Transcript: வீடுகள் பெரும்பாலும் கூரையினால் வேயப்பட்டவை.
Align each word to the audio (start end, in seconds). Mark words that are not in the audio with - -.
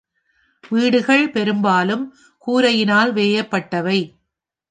வீடுகள் 0.71 1.25
பெரும்பாலும் 1.29 2.05
கூரையினால் 2.47 3.13
வேயப்பட்டவை. 3.13 3.99